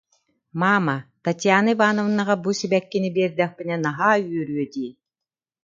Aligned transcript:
Маама, 0.59 0.95
Татьяна 1.25 1.67
Ивановнаҕа 1.75 2.35
бу 2.43 2.49
сибэккини 2.59 3.09
биэрдэхпинэ 3.15 3.75
наһаа 3.85 4.15
үөрүө 4.29 4.65
дии 4.73 4.91